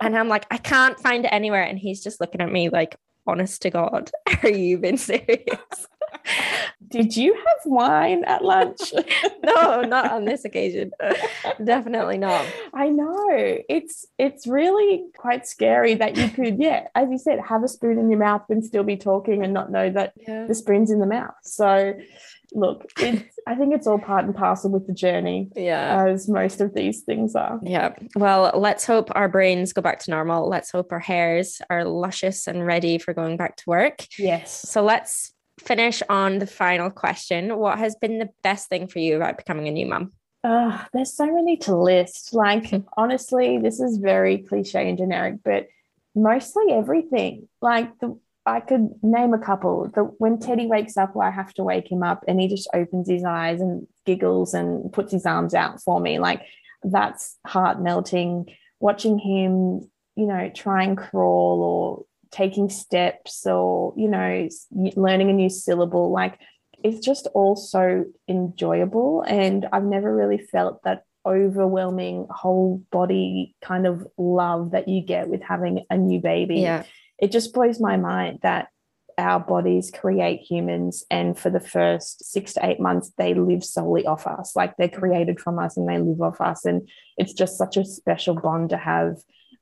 [0.00, 1.62] And I'm like, I can't find it anywhere.
[1.62, 4.10] And he's just looking at me like, honest to God,
[4.42, 5.86] are you being serious?
[6.88, 8.92] Did you have wine at lunch?
[9.44, 10.92] no, not on this occasion.
[11.64, 12.46] Definitely not.
[12.74, 13.28] I know.
[13.68, 17.98] It's it's really quite scary that you could, yeah, as you said, have a spoon
[17.98, 20.46] in your mouth and still be talking and not know that yeah.
[20.46, 21.34] the spoon's in the mouth.
[21.42, 21.94] So
[22.54, 25.50] look, it's, I think it's all part and parcel with the journey.
[25.56, 26.04] Yeah.
[26.06, 27.58] As most of these things are.
[27.62, 27.94] Yeah.
[28.16, 30.48] Well, let's hope our brains go back to normal.
[30.48, 34.06] Let's hope our hairs are luscious and ready for going back to work.
[34.18, 34.68] Yes.
[34.68, 35.32] So let's
[35.62, 37.56] finish on the final question.
[37.56, 40.12] What has been the best thing for you about becoming a new mum?
[40.44, 42.34] Uh, there's so many to list.
[42.34, 42.78] Like, hmm.
[42.96, 45.68] honestly, this is very cliche and generic, but
[46.14, 47.48] mostly everything.
[47.60, 49.88] Like, the, I could name a couple.
[49.94, 53.08] The, when Teddy wakes up, I have to wake him up and he just opens
[53.08, 56.18] his eyes and giggles and puts his arms out for me.
[56.18, 56.42] Like,
[56.82, 58.46] that's heart melting.
[58.80, 64.48] Watching him, you know, try and crawl or taking steps or you know
[64.96, 66.38] learning a new syllable like
[66.82, 69.22] it's just all so enjoyable.
[69.22, 75.28] And i've never really felt that overwhelming whole body kind of love that you get
[75.28, 76.60] with having a new baby.
[76.60, 76.84] Yeah.
[77.18, 78.68] It just blows my mind that
[79.18, 84.06] our bodies create humans and for the first six to eight months they live solely
[84.06, 84.56] off us.
[84.56, 86.64] Like they're created from us and they live off us.
[86.64, 89.18] And it's just such a special bond to have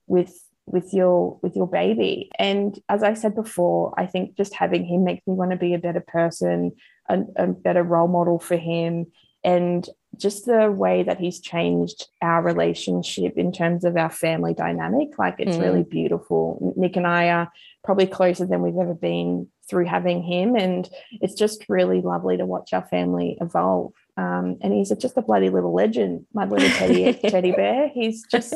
[0.06, 0.32] with
[0.66, 2.30] with your with your baby.
[2.38, 5.74] And as i said before i think just having him makes me want to be
[5.74, 6.72] a better person
[7.10, 9.06] a, a better role model for him.
[9.42, 15.18] And just the way that he's changed our relationship in terms of our family dynamic
[15.18, 15.62] like it's mm.
[15.62, 16.74] really beautiful.
[16.76, 17.50] Nick and i are
[17.84, 20.56] probably closer than we've ever been through having him.
[20.56, 25.22] And it's just really lovely to watch our family evolve um, and he's just a
[25.22, 28.54] bloody little legend my little teddy teddy bear he's just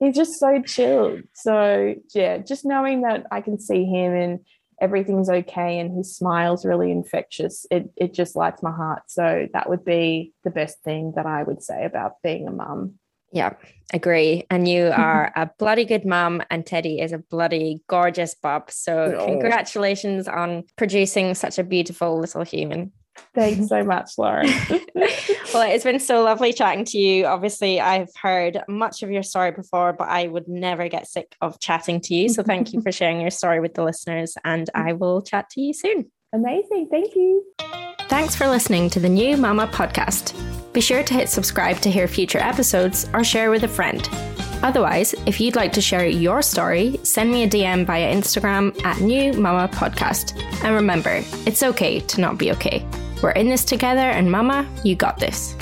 [0.00, 4.40] he's just so chilled so yeah just knowing that i can see him and
[4.80, 9.68] everything's okay and his smile's really infectious it, it just lights my heart so that
[9.68, 12.94] would be the best thing that i would say about being a mum
[13.32, 13.54] yeah,
[13.92, 14.44] agree.
[14.48, 18.70] And you are a bloody good mum, and Teddy is a bloody gorgeous bub.
[18.70, 19.26] So, oh.
[19.26, 22.92] congratulations on producing such a beautiful little human.
[23.34, 24.46] Thanks so much, Lauren.
[25.54, 27.26] well, it's been so lovely chatting to you.
[27.26, 31.58] Obviously, I've heard much of your story before, but I would never get sick of
[31.60, 32.28] chatting to you.
[32.28, 35.60] So, thank you for sharing your story with the listeners, and I will chat to
[35.60, 36.10] you soon.
[36.32, 36.88] Amazing.
[36.90, 37.44] Thank you.
[38.08, 40.34] Thanks for listening to the New Mama podcast.
[40.72, 44.08] Be sure to hit subscribe to hear future episodes or share with a friend.
[44.62, 49.00] Otherwise, if you'd like to share your story, send me a DM via Instagram at
[49.00, 50.40] New Mama Podcast.
[50.64, 52.84] And remember, it's okay to not be okay.
[53.22, 55.56] We're in this together, and Mama, you got this.